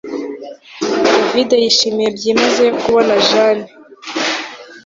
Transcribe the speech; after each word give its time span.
David 1.19 1.49
yishimiye 1.65 2.09
byimazeyo 2.17 2.71
kubona 2.81 3.13
Jane 3.27 3.65